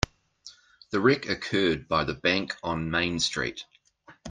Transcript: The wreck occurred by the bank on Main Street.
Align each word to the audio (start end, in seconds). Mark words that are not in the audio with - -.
The 0.89 0.99
wreck 0.99 1.29
occurred 1.29 1.87
by 1.87 2.05
the 2.05 2.15
bank 2.15 2.55
on 2.63 2.89
Main 2.89 3.19
Street. 3.19 3.65